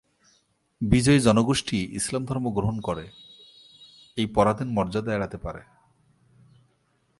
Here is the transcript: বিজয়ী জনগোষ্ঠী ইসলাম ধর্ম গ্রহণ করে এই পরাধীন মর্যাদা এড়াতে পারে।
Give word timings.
বিজয়ী 0.81 1.19
জনগোষ্ঠী 1.19 1.77
ইসলাম 1.93 2.23
ধর্ম 2.25 2.45
গ্রহণ 2.53 2.77
করে 2.81 3.05
এই 4.17 4.25
পরাধীন 4.25 4.69
মর্যাদা 4.73 5.11
এড়াতে 5.13 5.37
পারে। 5.37 5.61